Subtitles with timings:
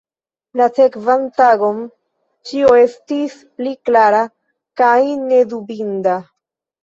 [0.59, 1.81] La sekvan tagon
[2.51, 4.23] ĉio estis pli klara
[4.83, 6.17] kaj nedubinda.